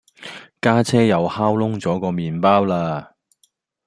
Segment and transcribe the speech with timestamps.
[0.59, 3.13] 家姐又炕燶左個麵包啦